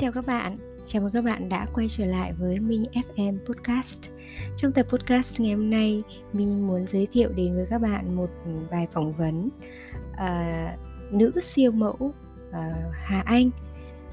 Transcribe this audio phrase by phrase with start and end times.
[0.00, 4.00] chào các bạn, chào mừng các bạn đã quay trở lại với Minh FM Podcast.
[4.56, 6.02] Trong tập podcast ngày hôm nay,
[6.32, 8.30] Minh muốn giới thiệu đến với các bạn một
[8.70, 9.48] bài phỏng vấn
[10.12, 12.14] uh, Nữ siêu mẫu uh,
[12.92, 13.50] Hà Anh.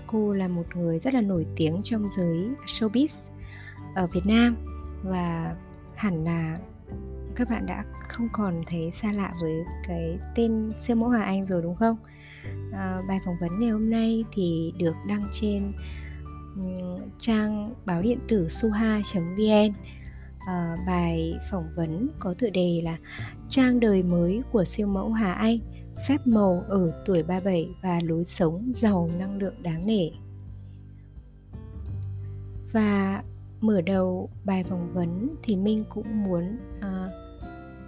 [0.07, 3.27] Cô là một người rất là nổi tiếng trong giới showbiz
[3.95, 4.55] ở Việt Nam
[5.03, 5.55] Và
[5.95, 6.59] hẳn là
[7.35, 9.53] các bạn đã không còn thấy xa lạ với
[9.87, 11.97] cái tên siêu mẫu Hà Anh rồi đúng không?
[12.75, 15.73] À, bài phỏng vấn ngày hôm nay thì được đăng trên
[16.55, 19.73] um, trang báo điện tử suha.vn
[20.39, 22.97] à, ờ, bài phỏng vấn có tựa đề là
[23.49, 25.57] trang đời mới của siêu mẫu Hà Anh
[26.07, 30.09] phép màu ở tuổi 37 và lối sống giàu năng lượng đáng nể.
[32.73, 33.23] Và
[33.61, 37.09] mở đầu bài phỏng vấn thì minh cũng muốn uh,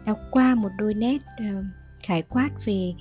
[0.06, 1.66] đọc qua một đôi nét uh,
[2.04, 2.94] khái quát về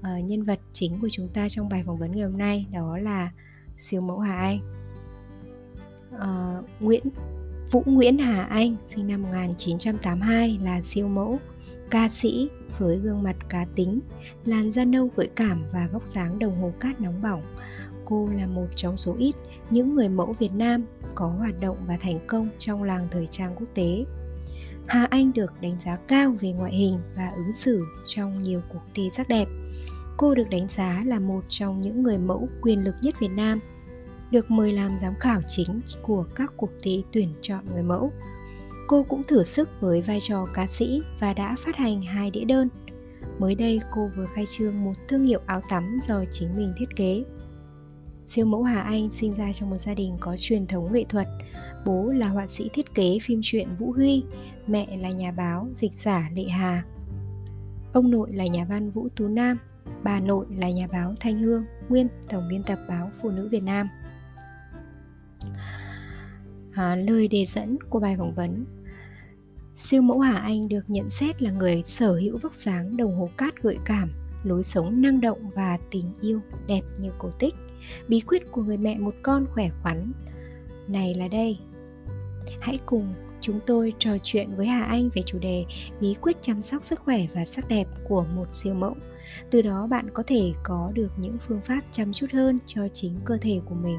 [0.00, 2.98] uh, nhân vật chính của chúng ta trong bài phỏng vấn ngày hôm nay đó
[2.98, 3.32] là
[3.78, 4.60] siêu mẫu Hà Anh
[6.14, 7.02] uh, Nguyễn
[7.70, 11.38] Vũ Nguyễn Hà Anh sinh năm 1982 là siêu mẫu
[11.90, 14.00] ca sĩ với gương mặt cá tính,
[14.44, 17.42] làn da nâu gợi cảm và vóc dáng đồng hồ cát nóng bỏng.
[18.04, 19.34] Cô là một trong số ít
[19.70, 23.54] những người mẫu Việt Nam có hoạt động và thành công trong làng thời trang
[23.56, 24.04] quốc tế.
[24.86, 28.82] Hà Anh được đánh giá cao về ngoại hình và ứng xử trong nhiều cuộc
[28.94, 29.48] thi sắc đẹp.
[30.18, 33.60] Cô được đánh giá là một trong những người mẫu quyền lực nhất Việt Nam,
[34.30, 38.12] được mời làm giám khảo chính của các cuộc thi tuyển chọn người mẫu.
[38.88, 42.44] Cô cũng thử sức với vai trò ca sĩ và đã phát hành hai đĩa
[42.44, 42.68] đơn.
[43.38, 46.96] Mới đây cô vừa khai trương một thương hiệu áo tắm do chính mình thiết
[46.96, 47.24] kế.
[48.26, 51.26] Siêu mẫu Hà Anh sinh ra trong một gia đình có truyền thống nghệ thuật.
[51.86, 54.22] Bố là họa sĩ thiết kế phim truyện Vũ Huy,
[54.66, 56.84] mẹ là nhà báo, dịch giả Lệ Hà.
[57.92, 59.58] Ông nội là nhà văn Vũ Tú Nam,
[60.04, 63.62] bà nội là nhà báo Thanh Hương, nguyên tổng biên tập báo Phụ nữ Việt
[63.62, 63.88] Nam.
[66.74, 68.64] À, lời đề dẫn của bài phỏng vấn
[69.78, 73.30] Siêu mẫu Hà Anh được nhận xét là người sở hữu vóc dáng đồng hồ
[73.36, 74.10] cát gợi cảm,
[74.44, 77.54] lối sống năng động và tình yêu đẹp như cổ tích.
[78.08, 80.12] Bí quyết của người mẹ một con khỏe khoắn
[80.88, 81.58] này là đây.
[82.60, 85.64] Hãy cùng chúng tôi trò chuyện với Hà Anh về chủ đề
[86.00, 88.96] bí quyết chăm sóc sức khỏe và sắc đẹp của một siêu mẫu.
[89.50, 93.20] Từ đó bạn có thể có được những phương pháp chăm chút hơn cho chính
[93.24, 93.98] cơ thể của mình.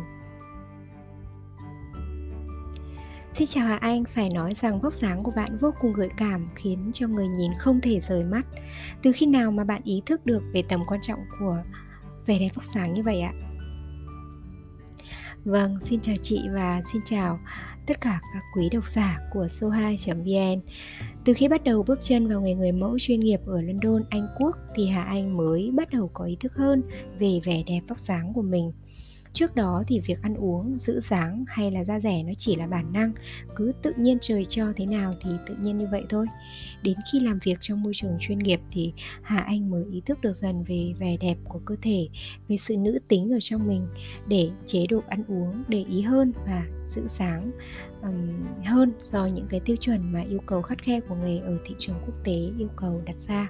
[3.33, 6.49] Xin chào Hà Anh, phải nói rằng vóc dáng của bạn vô cùng gợi cảm
[6.55, 8.45] khiến cho người nhìn không thể rời mắt.
[9.03, 11.57] Từ khi nào mà bạn ý thức được về tầm quan trọng của
[12.25, 13.33] vẻ đẹp vóc dáng như vậy ạ?
[15.49, 17.39] Vâng, xin chào chị và xin chào
[17.87, 20.59] tất cả các quý độc giả của số2.vn.
[21.25, 24.27] Từ khi bắt đầu bước chân vào nghề người mẫu chuyên nghiệp ở London, Anh
[24.39, 26.83] Quốc thì Hà Anh mới bắt đầu có ý thức hơn
[27.19, 28.71] về vẻ đẹp vóc dáng của mình.
[29.33, 32.67] Trước đó thì việc ăn uống, giữ dáng hay là da rẻ nó chỉ là
[32.67, 33.11] bản năng,
[33.55, 36.25] cứ tự nhiên trời cho thế nào thì tự nhiên như vậy thôi.
[36.83, 40.21] Đến khi làm việc trong môi trường chuyên nghiệp thì Hà Anh mới ý thức
[40.21, 42.07] được dần về vẻ đẹp của cơ thể,
[42.47, 43.87] về sự nữ tính ở trong mình
[44.27, 47.51] để chế độ ăn uống để ý hơn và giữ dáng
[48.01, 48.29] um,
[48.65, 51.75] hơn do những cái tiêu chuẩn mà yêu cầu khắt khe của nghề ở thị
[51.79, 53.49] trường quốc tế yêu cầu đặt ra.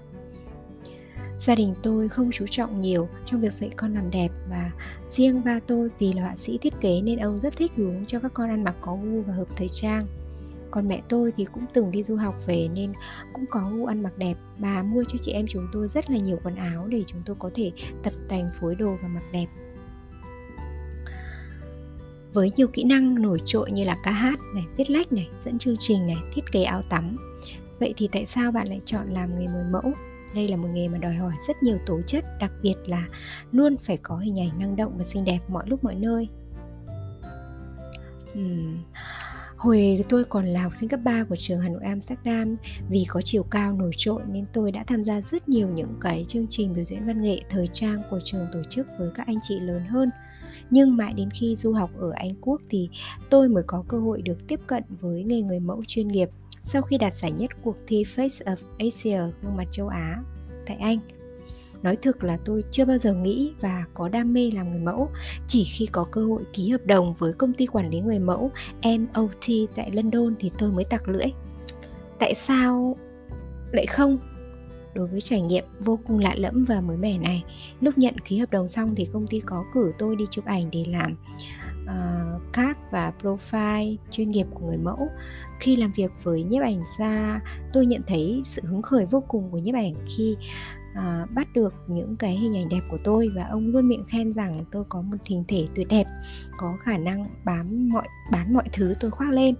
[1.39, 4.71] Gia đình tôi không chú trọng nhiều trong việc dạy con làm đẹp và
[5.09, 8.19] riêng ba tôi vì là họa sĩ thiết kế nên ông rất thích hướng cho
[8.19, 10.07] các con ăn mặc có gu và hợp thời trang.
[10.71, 12.93] Còn mẹ tôi thì cũng từng đi du học về nên
[13.33, 14.35] cũng có gu ăn mặc đẹp.
[14.57, 17.35] Bà mua cho chị em chúng tôi rất là nhiều quần áo để chúng tôi
[17.39, 17.71] có thể
[18.03, 19.47] tập tành phối đồ và mặc đẹp.
[22.33, 25.59] Với nhiều kỹ năng nổi trội như là ca hát này, viết lách này, dẫn
[25.59, 27.17] chương trình này, thiết kế áo tắm.
[27.79, 29.93] Vậy thì tại sao bạn lại chọn làm nghề người mẫu?
[30.35, 33.07] Đây là một nghề mà đòi hỏi rất nhiều tố chất đặc biệt là
[33.51, 36.27] luôn phải có hình ảnh năng động và xinh đẹp mọi lúc mọi nơi
[38.39, 38.77] uhm.
[39.59, 42.55] Hồi tôi còn là học sinh cấp 3 của trường Hà Nội Amsterdam,
[42.89, 46.25] Vì có chiều cao nổi trội nên tôi đã tham gia rất nhiều những cái
[46.27, 49.39] chương trình biểu diễn văn nghệ thời trang của trường tổ chức với các anh
[49.41, 50.09] chị lớn hơn
[50.69, 52.89] nhưng mãi đến khi du học ở Anh Quốc thì
[53.29, 56.29] tôi mới có cơ hội được tiếp cận với nghề người mẫu chuyên nghiệp
[56.63, 60.17] sau khi đạt giải nhất cuộc thi Face of Asia gương mặt châu Á
[60.65, 60.99] tại Anh.
[61.83, 65.09] Nói thực là tôi chưa bao giờ nghĩ và có đam mê làm người mẫu,
[65.47, 68.51] Chỉ khi có cơ hội ký hợp đồng với công ty quản lý người mẫu
[68.83, 69.45] MOT
[69.75, 71.27] tại London thì tôi mới tặc lưỡi
[72.19, 72.97] Tại sao
[73.71, 74.17] lại không?
[74.93, 77.43] Đối với trải nghiệm vô cùng lạ lẫm và mới mẻ này,
[77.81, 80.69] Lúc nhận ký hợp đồng xong thì công ty có cử tôi đi chụp ảnh
[80.71, 81.15] để làm
[81.89, 85.09] Ờ, uh, card và profile chuyên nghiệp của người mẫu.
[85.59, 87.41] Khi làm việc với nhiếp ảnh gia
[87.73, 90.37] tôi nhận thấy sự hứng khởi vô cùng của nhiếp ảnh khi
[90.93, 94.33] à, bắt được những cái hình ảnh đẹp của tôi và ông luôn miệng khen
[94.33, 96.03] rằng tôi có một hình thể tuyệt đẹp
[96.57, 99.55] có khả năng bám mọi bán mọi thứ tôi khoác lên.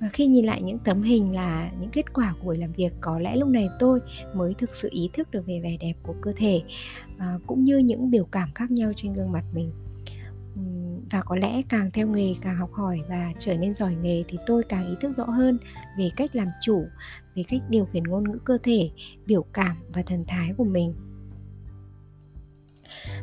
[0.00, 2.92] Và khi nhìn lại những tấm hình là những kết quả của buổi làm việc
[3.00, 4.00] có lẽ lúc này tôi
[4.34, 6.62] mới thực sự ý thức được về vẻ đẹp của cơ thể
[7.18, 9.72] à, cũng như những biểu cảm khác nhau trên gương mặt mình
[11.10, 14.38] và có lẽ càng theo nghề càng học hỏi và trở nên giỏi nghề thì
[14.46, 15.58] tôi càng ý thức rõ hơn
[15.98, 16.86] về cách làm chủ
[17.34, 18.90] về cách điều khiển ngôn ngữ cơ thể
[19.26, 20.94] biểu cảm và thần thái của mình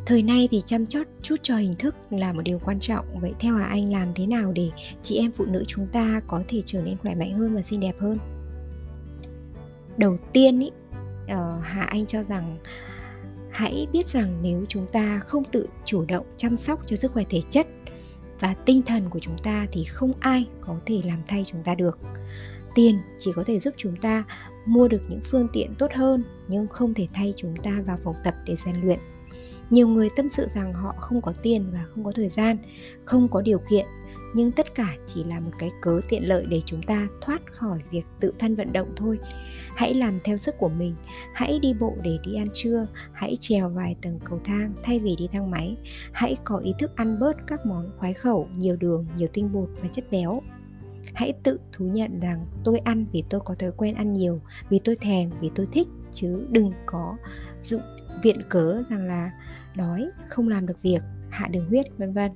[0.06, 3.34] Thời nay thì chăm chót chút cho hình thức là một điều quan trọng Vậy
[3.40, 4.70] theo Hà Anh làm thế nào để
[5.04, 7.80] chị em phụ nữ chúng ta có thể trở nên khỏe mạnh hơn và xinh
[7.80, 8.18] đẹp hơn?
[9.98, 10.72] Đầu tiên ý,
[11.28, 12.58] ờ, Hà Anh cho rằng
[13.58, 17.24] hãy biết rằng nếu chúng ta không tự chủ động chăm sóc cho sức khỏe
[17.30, 17.68] thể chất
[18.40, 21.76] và tinh thần của chúng ta thì không ai có thể làm thay chúng ta
[21.76, 22.00] được.
[22.76, 24.24] Tiền chỉ có thể giúp chúng ta
[24.66, 28.16] mua được những phương tiện tốt hơn nhưng không thể thay chúng ta vào phòng
[28.24, 29.00] tập để rèn luyện.
[29.70, 32.58] Nhiều người tâm sự rằng họ không có tiền và không có thời gian,
[33.06, 33.86] không có điều kiện
[34.38, 37.80] nhưng tất cả chỉ là một cái cớ tiện lợi để chúng ta thoát khỏi
[37.92, 39.20] việc tự thân vận động thôi.
[39.76, 40.96] Hãy làm theo sức của mình,
[41.34, 45.16] hãy đi bộ để đi ăn trưa, hãy trèo vài tầng cầu thang thay vì
[45.16, 45.78] đi thang máy.
[46.12, 49.70] Hãy có ý thức ăn bớt các món khoái khẩu, nhiều đường, nhiều tinh bột
[49.82, 50.42] và chất béo.
[51.14, 54.80] Hãy tự thú nhận rằng tôi ăn vì tôi có thói quen ăn nhiều, vì
[54.84, 57.18] tôi thèm, vì tôi thích, chứ đừng có
[57.62, 57.82] dụng
[58.24, 59.32] viện cớ rằng là
[59.76, 62.32] đói, không làm được việc, hạ đường huyết, vân vân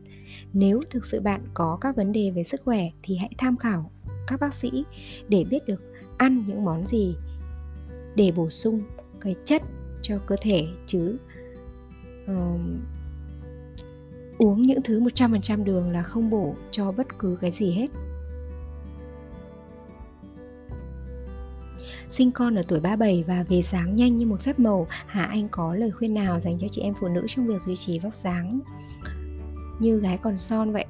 [0.54, 3.92] nếu thực sự bạn có các vấn đề về sức khỏe thì hãy tham khảo
[4.28, 4.84] các bác sĩ
[5.30, 5.82] để biết được
[6.18, 7.16] ăn những món gì
[8.16, 8.82] để bổ sung
[9.22, 9.62] cái chất
[10.02, 11.18] cho cơ thể chứ
[12.24, 12.60] uh,
[14.38, 17.88] uống những thứ 100% đường là không bổ cho bất cứ cái gì hết.
[22.10, 25.48] Sinh con ở tuổi 37 và về dáng nhanh như một phép màu, Hà Anh
[25.52, 28.16] có lời khuyên nào dành cho chị em phụ nữ trong việc duy trì vóc
[28.16, 28.60] dáng
[29.82, 30.86] như gái còn son vậy?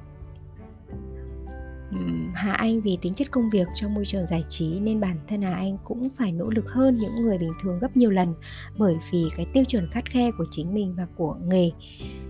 [2.34, 5.42] Hà Anh vì tính chất công việc trong môi trường giải trí nên bản thân
[5.42, 8.34] Hà Anh cũng phải nỗ lực hơn những người bình thường gấp nhiều lần
[8.78, 11.70] bởi vì cái tiêu chuẩn khắt khe của chính mình và của nghề.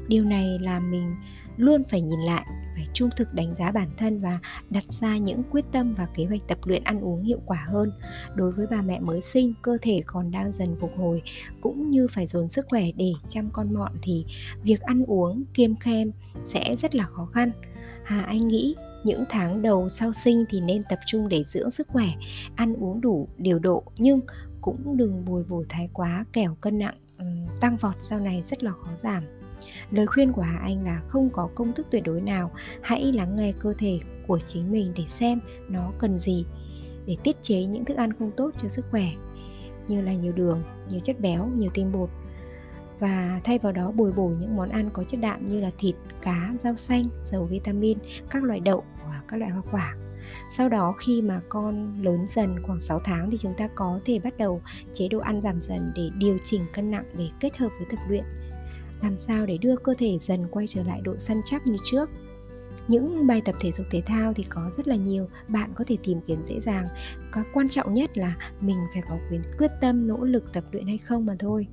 [0.09, 1.14] Điều này làm mình
[1.56, 4.38] luôn phải nhìn lại, phải trung thực đánh giá bản thân và
[4.70, 7.93] đặt ra những quyết tâm và kế hoạch tập luyện ăn uống hiệu quả hơn.
[8.35, 11.23] Đối với bà mẹ mới sinh, cơ thể còn đang dần phục hồi
[11.61, 14.25] cũng như phải dồn sức khỏe để chăm con mọn thì
[14.62, 16.11] việc ăn uống kiêm khem
[16.44, 17.50] sẽ rất là khó khăn.
[18.05, 21.88] Hà Anh nghĩ những tháng đầu sau sinh thì nên tập trung để dưỡng sức
[21.88, 22.06] khỏe,
[22.56, 23.84] ăn uống đủ điều độ.
[23.99, 24.20] Nhưng
[24.60, 26.94] cũng đừng bồi bổ thái quá kẻo cân nặng
[27.60, 29.25] tăng vọt sau này rất là khó giảm.
[29.90, 32.50] Lời khuyên của Hà Anh là không có công thức tuyệt đối nào,
[32.82, 36.46] hãy lắng nghe cơ thể của chính mình để xem nó cần gì
[37.06, 39.05] để tiết chế những thức ăn không tốt cho sức khỏe
[39.88, 42.10] như là nhiều đường, nhiều chất béo, nhiều tinh bột.
[42.98, 45.94] Và thay vào đó bồi bổ những món ăn có chất đạm như là thịt,
[46.22, 47.98] cá, rau xanh, dầu vitamin,
[48.31, 48.84] các loại đậu
[49.32, 49.96] các loại hoa quả.
[50.50, 54.19] Sau đó khi mà con lớn dần khoảng 6 tháng thì chúng ta có thể
[54.19, 54.62] bắt đầu
[54.93, 57.99] chế độ ăn giảm dần để điều chỉnh cân nặng để kết hợp với tập
[58.08, 58.25] luyện.
[59.02, 62.11] Làm sao để đưa cơ thể dần quay trở lại độ săn chắc như trước.
[62.88, 65.96] Những bài tập thể dục thể thao thì có rất là nhiều, bạn có thể
[66.02, 66.87] tìm kiếm dễ dàng.
[67.32, 70.87] Cái quan trọng nhất là mình phải có quyền quyết tâm nỗ lực tập luyện
[70.87, 71.67] hay không mà thôi.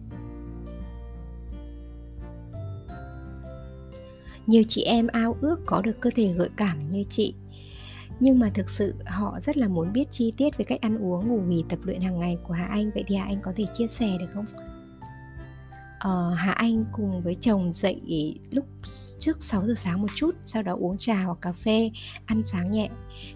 [4.50, 7.34] nhiều chị em ao ước có được cơ thể gợi cảm như chị
[8.20, 11.28] nhưng mà thực sự họ rất là muốn biết chi tiết về cách ăn uống
[11.28, 12.92] ngủ nghỉ tập luyện hàng ngày của hà anh.
[12.94, 14.46] Vậy thì hà anh có thể chia sẻ được không?
[16.00, 18.66] Ờ, Hà Anh cùng với chồng dậy lúc
[19.20, 21.92] trước 6 giờ sáng một chút Sau đó uống trà hoặc cà phê,
[22.26, 22.90] ăn sáng nhẹ.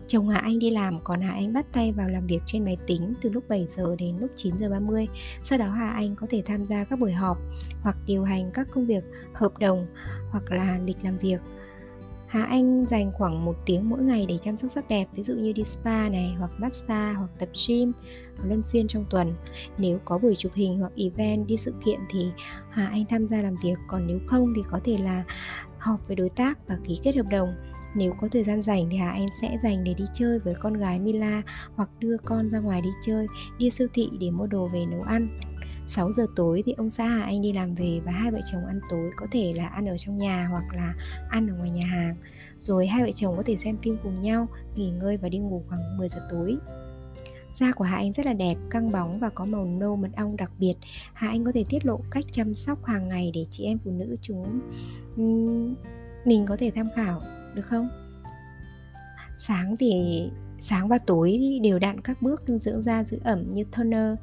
[0.07, 2.77] Chồng Hà Anh đi làm còn Hà Anh bắt tay vào làm việc trên máy
[2.87, 5.07] tính từ lúc 7 giờ đến lúc 9 giờ 30
[5.41, 7.37] Sau đó Hà Anh có thể tham gia các buổi họp
[7.81, 9.87] hoặc điều hành các công việc hợp đồng
[10.31, 11.41] hoặc là lịch làm việc.
[12.33, 15.33] Hà Anh dành khoảng một tiếng mỗi ngày để chăm sóc sắc đẹp ví dụ
[15.35, 17.91] như đi spa này hoặc massage hoặc tập gym
[18.43, 19.33] luân phiên trong tuần.
[19.77, 22.31] Nếu có buổi chụp hình hoặc event đi sự kiện thì
[22.69, 23.75] Hà Anh tham gia làm việc.
[23.87, 25.23] Còn nếu không thì có thể là
[25.77, 27.53] họp với đối tác và ký kết hợp đồng.
[27.95, 30.73] Nếu có thời gian rảnh thì Hà Anh sẽ dành để đi chơi với con
[30.73, 31.41] gái Mila
[31.75, 33.27] hoặc đưa con ra ngoài đi chơi,
[33.59, 35.39] đi siêu thị để mua đồ về nấu ăn.
[35.87, 38.65] 6 giờ tối thì ông xã Hà Anh đi làm về và hai vợ chồng
[38.65, 40.93] ăn tối có thể là ăn ở trong nhà hoặc là
[41.29, 42.15] ăn ở ngoài nhà hàng.
[42.57, 45.63] Rồi hai vợ chồng có thể xem phim cùng nhau, nghỉ ngơi và đi ngủ
[45.69, 46.57] khoảng 10 giờ tối.
[47.55, 50.37] Da của Hà Anh rất là đẹp, căng bóng và có màu nâu mật ong
[50.37, 50.73] đặc biệt.
[51.13, 53.91] Hà Anh có thể tiết lộ cách chăm sóc hàng ngày để chị em phụ
[53.91, 54.61] nữ chúng
[56.25, 57.21] mình có thể tham khảo
[57.55, 57.87] được không
[59.37, 60.23] sáng thì
[60.59, 64.15] sáng và tối thì đều đặn các bước dưỡng da giữ ẩm như toner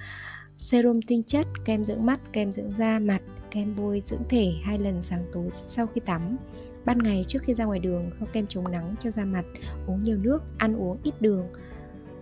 [0.61, 4.79] serum tinh chất kem dưỡng mắt kem dưỡng da mặt kem bôi dưỡng thể hai
[4.79, 6.37] lần sáng tối sau khi tắm.
[6.85, 9.45] Ban ngày trước khi ra ngoài đường kho kem chống nắng cho da mặt
[9.87, 11.47] uống nhiều nước ăn uống ít đường.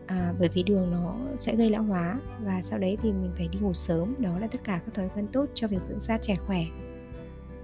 [0.07, 3.49] À, bởi vì đường nó sẽ gây lão hóa và sau đấy thì mình phải
[3.49, 4.15] đi ngủ sớm.
[4.19, 6.65] Đó là tất cả các thói quen tốt cho việc dưỡng da trẻ khỏe.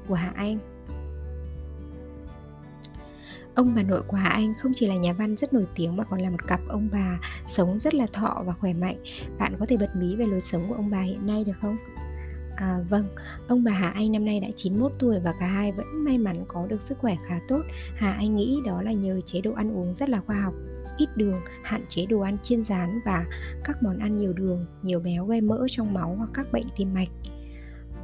[0.09, 0.59] Của Hạ Anh.
[3.55, 6.05] Ông bà nội của Hà Anh không chỉ là nhà văn rất nổi tiếng mà
[6.05, 8.97] còn là một cặp ông bà sống rất là thọ và khỏe mạnh.
[9.39, 11.77] Bạn có thể bật mí về lối sống của ông bà hiện nay được không?
[12.57, 13.05] À, vâng,
[13.49, 16.45] ông bà Hà Anh năm nay đã 91 tuổi và cả hai vẫn may mắn
[16.49, 17.63] có được sức khỏe khá tốt.
[17.97, 20.55] Hà Anh nghĩ đó là nhờ chế độ ăn uống rất là khoa học,
[20.99, 23.27] ít đường, hạn chế đồ ăn chiên rán và
[23.65, 26.95] các món ăn nhiều đường, nhiều béo gây mỡ trong máu hoặc các bệnh tim
[26.95, 27.09] mạch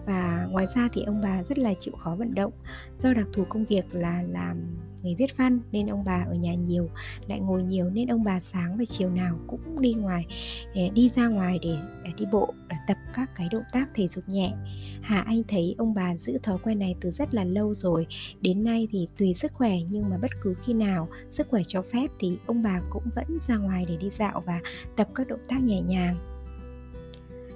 [0.07, 2.53] và ngoài ra thì ông bà rất là chịu khó vận động
[2.99, 4.57] do đặc thù công việc là làm
[5.03, 6.91] nghề viết văn nên ông bà ở nhà nhiều
[7.29, 10.27] lại ngồi nhiều nên ông bà sáng và chiều nào cũng đi ngoài
[10.75, 14.09] ờ, đi ra ngoài để, để đi bộ để tập các cái động tác thể
[14.09, 14.53] dục nhẹ.
[15.03, 18.07] Hà Anh thấy ông bà giữ thói quen này từ rất là lâu rồi
[18.41, 21.83] đến nay thì tùy sức khỏe nhưng mà bất cứ khi nào sức khỏe cho
[21.83, 24.61] phép thì ông bà cũng vẫn ra ngoài để đi dạo và
[24.97, 26.17] tập các động tác nhẹ nhàng.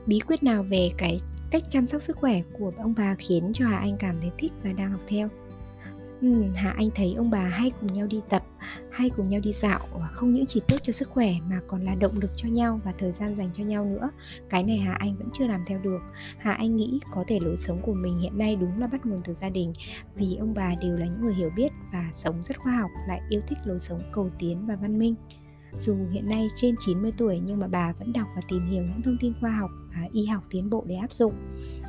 [0.07, 1.19] Bí quyết nào về cái
[1.51, 4.53] cách chăm sóc sức khỏe của ông bà khiến cho Hà Anh cảm thấy thích
[4.63, 5.29] và đang học theo?
[6.21, 8.43] Ừ, Hà Anh thấy ông bà hay cùng nhau đi tập
[8.91, 11.95] hay cùng nhau đi dạo không những chỉ tốt cho sức khỏe mà còn là
[11.95, 14.11] động lực cho nhau và thời gian dành cho nhau nữa
[14.51, 16.01] cái này Hà Anh vẫn chưa làm theo được
[16.39, 19.21] Hà Anh nghĩ có thể lối sống của mình hiện nay đúng là bắt nguồn
[19.25, 19.73] từ gia đình
[20.15, 23.21] vì ông bà đều là những người hiểu biết và sống rất khoa học lại
[23.29, 25.15] yêu thích lối sống cầu tiến và văn minh
[25.79, 29.03] dù hiện nay trên 90 tuổi nhưng mà bà vẫn đọc và tìm hiểu những
[29.03, 31.33] thông tin khoa học và y học tiến bộ để áp dụng.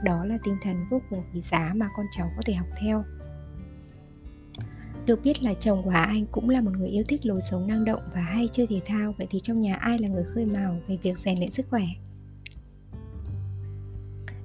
[0.04, 3.04] Đó là tinh thần vô cùng quý giá mà con cháu có thể học theo.
[5.06, 7.68] Được biết là chồng của Hà Anh cũng là một người yêu thích lối sống
[7.68, 10.46] năng động và hay chơi thể thao, Vậy thì trong nhà ai là người khơi
[10.46, 11.84] mào về việc rèn luyện sức khỏe?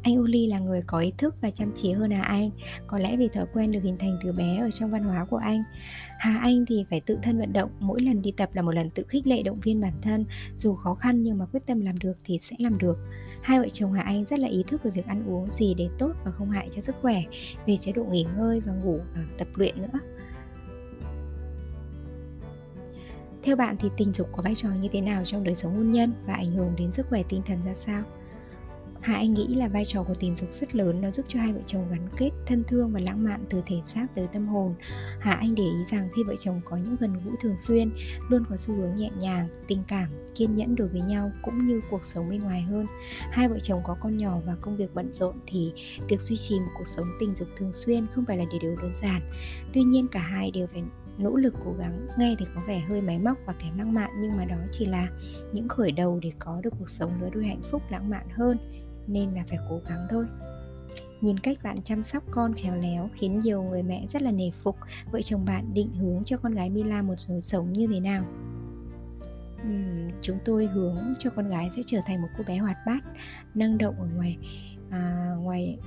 [0.03, 2.51] Anh Uli là người có ý thức và chăm chỉ hơn Hà Anh.
[2.87, 5.37] Có lẽ vì thói quen được hình thành từ bé ở trong văn hóa của
[5.37, 5.63] anh.
[6.19, 8.91] Hà Anh thì phải tự thân vận động, Mỗi lần đi tập là một lần
[8.91, 10.25] tự khích lệ động viên bản thân.
[10.57, 12.99] Dù khó khăn nhưng mà quyết tâm làm được thì sẽ làm được.
[13.43, 15.89] Hai vợ chồng Hà Anh rất là ý thức về việc ăn uống gì để
[15.99, 17.23] tốt và không hại cho sức khỏe,
[17.67, 19.99] Về chế độ nghỉ ngơi và ngủ và tập luyện nữa.
[23.43, 25.91] Theo bạn thì tình dục có vai trò như thế nào trong đời sống hôn
[25.91, 28.03] nhân và ảnh hưởng đến sức khỏe tinh thần ra sao?
[29.01, 31.53] Hà Anh nghĩ là vai trò của tình dục rất lớn Nó giúp cho hai
[31.53, 34.75] vợ chồng gắn kết thân thương và lãng mạn từ thể xác tới tâm hồn.
[35.21, 37.91] Hà Anh để ý rằng khi vợ chồng có những gần gũi thường xuyên
[38.29, 41.81] Luôn có xu hướng nhẹ nhàng, tình cảm, kiên nhẫn đối với nhau Cũng như
[41.91, 42.87] cuộc sống bên ngoài hơn.
[43.31, 45.73] Hai vợ chồng có con nhỏ và công việc bận rộn Thì
[46.09, 48.95] việc duy trì một cuộc sống tình dục thường xuyên không phải là điều đơn
[48.95, 49.23] giản.
[49.73, 50.83] Tuy nhiên cả hai đều phải
[51.23, 54.11] nỗ lực cố gắng nghe thì có vẻ hơi máy móc và kém lãng mạn
[54.21, 55.09] nhưng mà đó chỉ là
[55.53, 58.59] những khởi đầu để có được cuộc sống lứa đôi hạnh phúc lãng mạn hơn
[59.07, 60.27] nên là phải cố gắng thôi
[61.21, 64.51] Nhìn cách bạn chăm sóc con khéo léo khiến nhiều người mẹ rất là nể
[64.63, 64.77] phục
[65.13, 68.25] Vợ chồng bạn định hướng cho con gái Mila một số sống như thế nào?
[69.63, 73.01] Uhm, chúng tôi hướng cho con gái sẽ trở thành một cô bé hoạt bát,
[73.55, 74.39] năng động ở ngoài
[74.91, 75.79] à, ngoài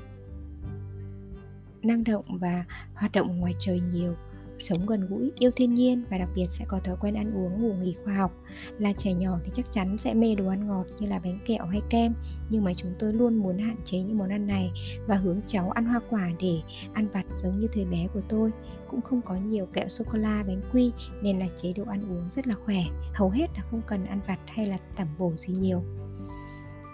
[1.81, 4.15] năng động và hoạt động ngoài trời nhiều
[4.63, 7.61] sống gần gũi, yêu thiên nhiên và đặc biệt sẽ có thói quen ăn uống
[7.61, 8.31] ngủ nghỉ khoa học.
[8.79, 11.65] Là trẻ nhỏ thì chắc chắn sẽ mê đồ ăn ngọt như là bánh kẹo
[11.65, 12.13] hay kem,
[12.49, 14.71] nhưng mà chúng tôi luôn muốn hạn chế những món ăn này
[15.07, 16.59] và hướng cháu ăn hoa quả để
[16.93, 18.51] ăn vặt giống như thời bé của tôi.
[18.87, 20.91] Cũng không có nhiều kẹo sô cô la, bánh quy
[21.21, 24.19] nên là chế độ ăn uống rất là khỏe, hầu hết là không cần ăn
[24.27, 25.83] vặt hay là tẩm bổ gì nhiều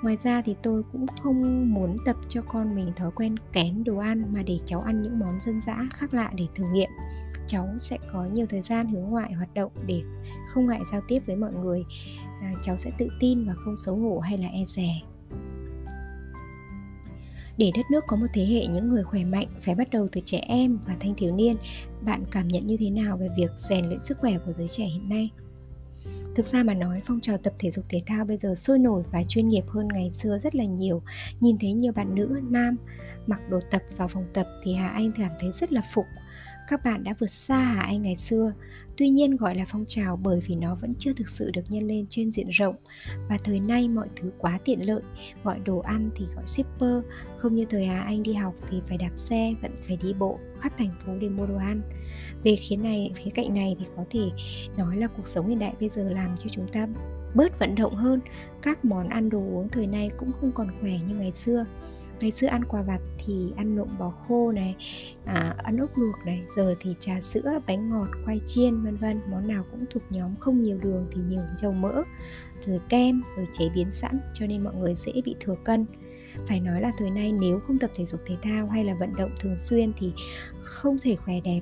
[0.02, 3.98] ngoài ra thì tôi cũng không muốn tập cho con mình thói quen kén đồ
[3.98, 6.90] ăn mà để cháu ăn những món dân dã khác lạ để thử nghiệm
[7.50, 10.02] cháu sẽ có nhiều thời gian hướng ngoại hoạt động để
[10.54, 11.84] không ngại giao tiếp với mọi người.
[12.42, 14.90] À, cháu sẽ tự tin và không xấu hổ hay là e dè.
[17.58, 20.22] Để đất nước có một thế hệ những người khỏe mạnh phải bắt đầu từ
[20.26, 21.56] trẻ em và thanh thiếu niên
[22.02, 24.86] bạn cảm nhận như thế nào về việc rèn luyện sức khỏe của giới trẻ
[24.86, 25.30] hiện nay?
[26.36, 29.04] Thực ra mà nói phong trào tập thể dục thể thao bây giờ sôi nổi
[29.12, 31.02] và chuyên nghiệp hơn ngày xưa rất là nhiều.
[31.40, 32.78] Nhìn thấy nhiều bạn nữ, nam
[33.28, 36.06] mặc đồ tập vào phòng tập thì Hà Anh cảm thấy rất là phục
[36.70, 38.54] các bạn đã vượt xa Hà Anh ngày xưa?
[38.98, 41.88] Tuy nhiên gọi là phong trào bởi vì nó vẫn chưa thực sự được nhân
[41.88, 42.76] lên trên diện rộng.
[43.30, 45.02] Và thời nay mọi thứ quá tiện lợi
[45.44, 47.04] Gọi đồ ăn thì gọi shipper.
[47.38, 50.40] Không như thời Hà Anh đi học thì phải đạp xe, vẫn phải đi bộ
[50.60, 51.82] khắp thành phố để mua đồ ăn.
[52.44, 54.30] Về khía này, khía cạnh này thì có thể
[54.78, 56.88] nói là cuộc sống hiện đại bây giờ làm cho chúng ta
[57.36, 58.20] bớt vận động hơn.
[58.62, 61.66] Các món ăn đồ uống thời nay cũng không còn khỏe như ngày xưa
[62.22, 64.76] ngày xưa ăn quà vặt thì ăn nộm bò khô này
[65.26, 69.22] à, ăn ốc luộc này giờ thì trà sữa bánh ngọt khoai chiên vân vân
[69.32, 72.04] món nào cũng thuộc nhóm không nhiều đường thì nhiều dầu mỡ
[72.66, 75.86] rồi kem rồi chế biến sẵn cho nên mọi người dễ bị thừa cân
[76.48, 79.16] phải nói là thời nay nếu không tập thể dục thể thao hay là vận
[79.18, 80.14] động thường xuyên thì
[80.62, 81.62] không thể khỏe đẹp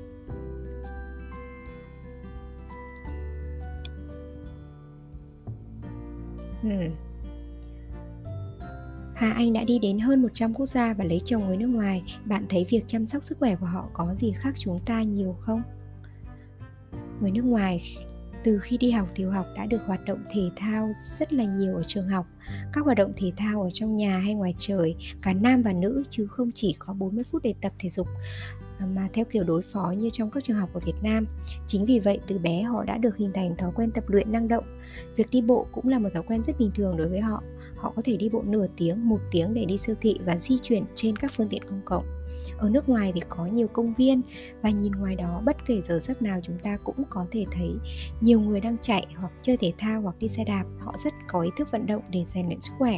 [6.61, 7.06] hmm.
[9.17, 12.03] Hà Anh đã đi đến hơn 100 quốc gia và lấy chồng người nước ngoài.
[12.25, 15.35] Bạn thấy việc chăm sóc sức khỏe của họ có gì khác chúng ta nhiều
[15.39, 15.61] không?
[17.21, 17.81] Người nước ngoài
[18.43, 21.75] từ khi đi học tiểu học đã được hoạt động thể thao rất là nhiều
[21.75, 22.25] ở trường học.
[22.73, 26.03] Các hoạt động thể thao ở trong nhà hay ngoài trời, cả nam và nữ
[26.09, 28.07] chứ không chỉ có 40 phút để tập thể dục
[28.79, 31.27] à, mà theo kiểu đối phó như trong các trường học ở Việt Nam.
[31.67, 34.47] Chính vì vậy từ bé họ đã được hình thành thói quen tập luyện năng
[34.47, 34.79] động.
[35.15, 37.43] Việc đi bộ cũng là một thói quen rất bình thường đối với họ.
[37.77, 40.57] Họ có thể đi bộ nửa tiếng, một tiếng để đi siêu thị và di
[40.61, 42.05] chuyển trên các phương tiện công cộng.
[42.57, 44.21] Ở nước ngoài thì có nhiều công viên
[44.61, 47.69] và nhìn ngoài đó bất kể giờ giấc nào chúng ta cũng có thể thấy
[48.21, 50.63] nhiều người đang chạy hoặc chơi thể thao hoặc đi xe đạp.
[50.79, 52.97] Họ rất có ý thức vận động để rèn luyện sức khỏe.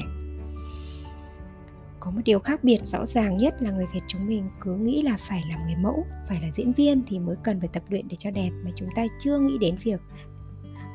[2.00, 5.02] Có một điều khác biệt rõ ràng nhất là người Việt chúng mình cứ nghĩ
[5.02, 8.08] là phải làm người mẫu, phải là diễn viên thì mới cần phải tập luyện
[8.08, 10.02] để cho đẹp mà chúng ta chưa nghĩ đến việc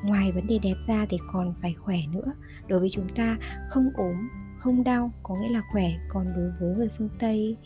[0.05, 2.33] ngoài vấn đề đẹp ra thì còn phải khỏe nữa.
[2.69, 6.77] Đối với chúng ta không ốm, không đau có nghĩa là khỏe, còn đối với
[6.77, 7.57] người phương Tây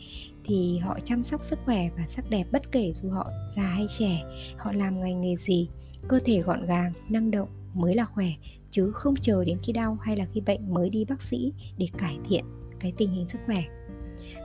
[0.45, 3.85] thì họ chăm sóc sức khỏe và sắc đẹp bất kể dù họ già hay
[3.99, 4.23] trẻ,
[4.57, 5.69] họ làm ngành nghề gì,
[6.07, 8.27] cơ thể gọn gàng, năng động mới là khỏe
[8.69, 11.87] chứ không chờ đến khi đau hay là khi bệnh mới đi bác sĩ để
[11.97, 12.45] cải thiện
[12.79, 13.63] cái tình hình sức khỏe.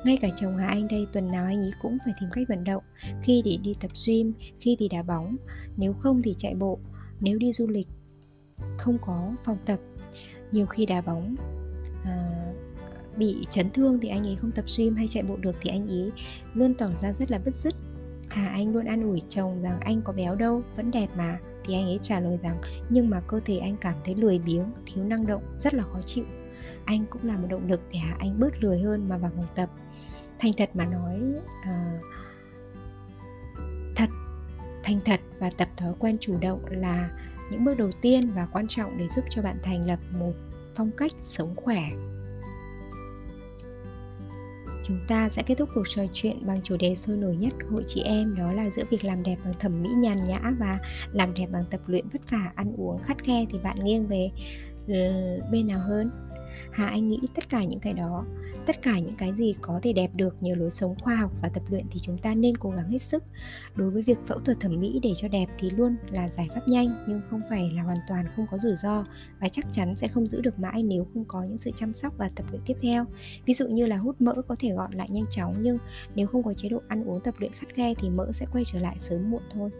[0.05, 2.65] Ngay cả chồng Hà Anh đây tuần nào anh ấy cũng phải tìm cách vận
[2.65, 2.83] động
[3.23, 5.37] khi thì đi tập gym khi thì đá bóng
[5.77, 6.79] nếu không thì chạy bộ
[7.21, 7.88] nếu đi du lịch
[8.78, 9.80] không có phòng tập
[10.52, 11.37] nhiều khi đá bóng
[12.04, 12.44] à,
[13.16, 15.88] bị chấn thương thì anh ấy không tập gym hay chạy bộ được thì anh
[15.88, 16.12] ấy
[16.54, 17.75] luôn tỏ ra rất là bứt rứt.
[18.28, 21.38] Hà Anh luôn an ủi chồng rằng anh có béo đâu, vẫn đẹp mà.
[21.64, 24.64] Thì anh ấy trả lời rằng nhưng mà cơ thể anh cảm thấy lười biếng,
[24.87, 26.25] thiếu năng động, rất là khó chịu.
[26.85, 29.47] Anh cũng là một động lực để Hà Anh bớt lười hơn mà vào phòng
[29.54, 29.71] tập.
[30.38, 32.04] Thành thật mà nói uh,
[34.84, 37.10] thành thật và tập thói quen chủ động là
[37.50, 40.32] những bước đầu tiên và quan trọng để giúp cho bạn thành lập một
[40.76, 41.82] phong cách sống khỏe.
[44.82, 47.70] Chúng ta sẽ kết thúc cuộc trò chuyện bằng chủ đề sôi nổi nhất của
[47.70, 50.78] hội chị em, đó là giữa việc làm đẹp bằng thẩm mỹ nhàn nhã và
[51.12, 53.47] làm đẹp bằng tập luyện vất vả, ăn uống khắt khe.
[53.50, 54.30] Thì bạn nghiêng về
[54.88, 54.94] ờ,
[55.52, 56.10] bên nào hơn?
[56.71, 58.25] Hà Anh nghĩ tất cả những cái đó,
[58.67, 61.49] tất cả những cái gì có thể đẹp được nhờ lối sống khoa học và
[61.49, 63.23] tập luyện thì chúng ta nên cố gắng hết sức.
[63.75, 66.69] Đối với việc phẫu thuật thẩm mỹ để cho đẹp thì luôn là giải pháp
[66.69, 69.04] nhanh nhưng không phải là hoàn toàn không có rủi ro
[69.40, 72.14] và chắc chắn sẽ không giữ được mãi nếu không có những sự chăm sóc
[72.19, 73.06] và tập luyện tiếp theo.
[73.47, 75.78] Ví dụ như là hút mỡ có thể gọn lại nhanh chóng nhưng
[76.14, 78.64] nếu không có chế độ ăn uống tập luyện khắt khe thì mỡ sẽ quay
[78.67, 79.71] trở lại sớm muộn thôi.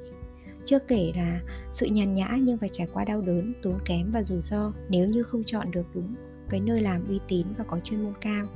[0.65, 4.23] Chưa kể là sự nhàn nhã nhưng phải trải qua đau đớn, tốn kém và
[4.23, 6.15] rủi ro nếu như không chọn được đúng
[6.51, 8.47] cái nơi làm uy tín và có chuyên môn cao.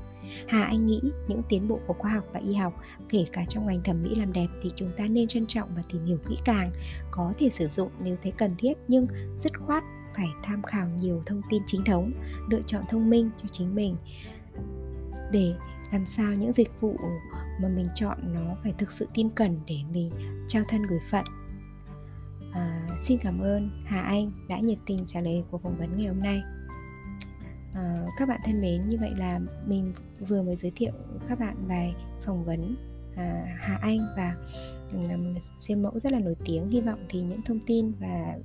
[0.48, 2.72] Hà Anh nghĩ những tiến bộ của khoa học và y học,
[3.08, 5.82] kể cả trong ngành thẩm mỹ làm đẹp thì chúng ta nên trân trọng và
[5.92, 6.72] tìm hiểu kỹ càng,
[7.10, 9.06] có thể sử dụng nếu thấy cần thiết nhưng
[9.40, 9.84] dứt khoát
[10.16, 12.12] phải tham khảo nhiều thông tin chính thống,
[12.50, 13.96] lựa chọn thông minh cho chính mình
[15.32, 15.54] để
[15.92, 16.96] làm sao những dịch vụ
[17.62, 20.10] mà mình chọn nó phải thực sự tin cẩn để mình
[20.48, 21.24] trao thân gửi phận.
[22.52, 26.06] À, xin cảm ơn Hà Anh đã nhiệt tình trả lời cuộc phỏng vấn ngày
[26.06, 26.42] hôm nay
[27.74, 29.92] à, các bạn thân mến như vậy là mình
[30.28, 30.92] vừa mới giới thiệu
[31.28, 32.76] các bạn bài phỏng vấn
[33.18, 34.34] à, Hà Anh và
[34.92, 36.70] ừ, một siêu mẫu rất là nổi tiếng.
[36.70, 38.38] Hy vọng thì những thông tin và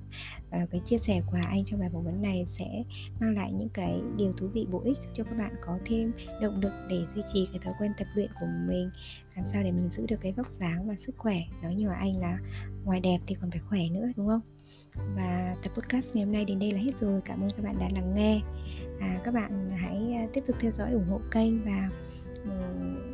[0.49, 2.83] à, cái chia sẻ của Hà Anh trong bài phỏng vấn này sẽ
[3.19, 6.59] mang lại những cái điều thú vị bổ ích cho các bạn có thêm động
[6.61, 8.89] lực để duy trì cái thói quen tập luyện của mình.
[9.35, 11.37] Làm sao để mình giữ được cái vóc dáng và sức khỏe?
[11.61, 12.39] Nói như hà anh là
[12.83, 14.41] ngoài đẹp thì còn phải khỏe nữa đúng không?
[15.15, 17.21] Và tập podcast ngày hôm nay đến đây là hết rồi.
[17.25, 18.41] Cảm ơn các bạn đã lắng nghe
[18.99, 21.89] à, các bạn hãy à, tiếp tục theo dõi ủng hộ kênh và
[22.45, 23.13] um,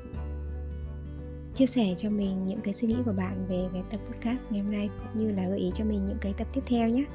[1.56, 4.62] chia sẻ cho mình những cái suy nghĩ của bạn về cái tập podcast ngày
[4.62, 7.06] hôm nay cũng như là gợi ý cho mình những cái tập tiếp theo nhé.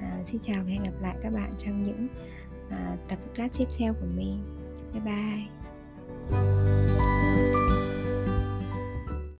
[0.00, 2.08] À, xin chào và hẹn gặp lại các bạn trong những
[2.70, 4.42] à, tập podcast tiếp theo của mình.
[4.92, 6.87] Bye bye.